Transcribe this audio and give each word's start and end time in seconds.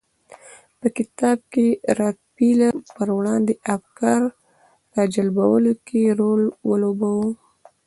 په 0.79 0.87
کتاب 0.97 1.37
کې 1.53 1.67
د 1.75 1.77
راکفیلر 2.01 2.73
پر 2.95 3.07
وړاندې 3.17 3.53
افکار 3.75 4.21
راجلبولو 4.97 5.71
کې 5.87 6.01
رول 6.19 6.41
ولوباوه. 6.69 7.29